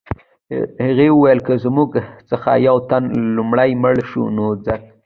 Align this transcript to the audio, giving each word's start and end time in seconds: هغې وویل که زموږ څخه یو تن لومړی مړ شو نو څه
هغې 0.85 1.07
وویل 1.11 1.39
که 1.47 1.53
زموږ 1.63 1.89
څخه 2.29 2.51
یو 2.67 2.77
تن 2.89 3.03
لومړی 3.35 3.69
مړ 3.81 3.95
شو 4.09 4.23
نو 4.35 4.47
څه 4.65 4.75